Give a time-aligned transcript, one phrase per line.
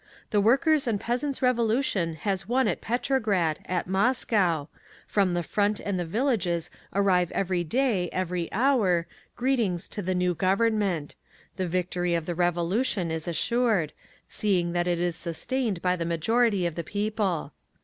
[0.31, 4.65] "The Workers' and Peasants' Revolution has won at Petrograd, at Moscow….
[5.05, 10.33] From the Front and the villages arrive every day, every hour, greetings to the new
[10.33, 11.13] Government….
[11.57, 13.11] The victory of the Revolution….
[13.11, 13.93] is assured,
[14.27, 17.53] seeing that it is sustained by the majority of the people.